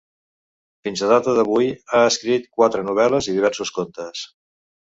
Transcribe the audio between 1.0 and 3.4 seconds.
a data d'avui, ha escrit quatre novel·les i